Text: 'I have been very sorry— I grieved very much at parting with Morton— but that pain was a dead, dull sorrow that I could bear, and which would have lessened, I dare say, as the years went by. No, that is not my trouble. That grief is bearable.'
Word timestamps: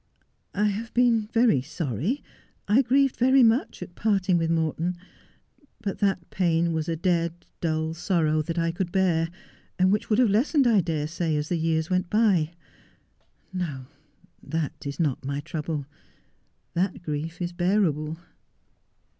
'I 0.55 0.65
have 0.69 0.91
been 0.95 1.29
very 1.31 1.61
sorry— 1.61 2.23
I 2.67 2.81
grieved 2.81 3.17
very 3.17 3.43
much 3.43 3.83
at 3.83 3.93
parting 3.93 4.35
with 4.39 4.49
Morton— 4.49 4.97
but 5.83 5.99
that 5.99 6.27
pain 6.31 6.73
was 6.73 6.89
a 6.89 6.95
dead, 6.95 7.45
dull 7.59 7.93
sorrow 7.93 8.41
that 8.41 8.57
I 8.57 8.71
could 8.71 8.91
bear, 8.91 9.29
and 9.77 9.91
which 9.91 10.09
would 10.09 10.17
have 10.17 10.31
lessened, 10.31 10.65
I 10.65 10.81
dare 10.81 11.05
say, 11.05 11.37
as 11.37 11.49
the 11.49 11.55
years 11.55 11.91
went 11.91 12.09
by. 12.09 12.55
No, 13.53 13.85
that 14.41 14.87
is 14.87 14.99
not 14.99 15.23
my 15.23 15.39
trouble. 15.39 15.85
That 16.73 17.03
grief 17.03 17.39
is 17.39 17.53
bearable.' 17.53 18.17